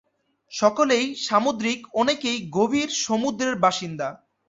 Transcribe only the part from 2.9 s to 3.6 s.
সমুদ্রের